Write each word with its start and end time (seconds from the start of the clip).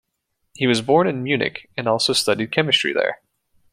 He 0.55 0.65
was 0.65 0.81
born 0.81 1.05
in 1.07 1.21
Munich 1.21 1.69
and 1.77 1.87
also 1.87 2.13
studied 2.13 2.51
chemistry 2.51 2.91
there. 2.91 3.21